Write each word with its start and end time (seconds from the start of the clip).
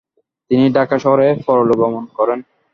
তিনি 0.51 0.65
ঢাকা 0.73 0.95
শহরে 0.99 1.27
পরলোকগমন 1.47 2.03
করেন। 2.17 2.39